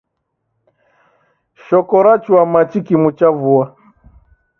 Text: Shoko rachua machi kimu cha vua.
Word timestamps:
Shoko 1.63 1.95
rachua 2.03 2.43
machi 2.53 2.79
kimu 2.87 3.09
cha 3.17 3.29
vua. 3.39 3.65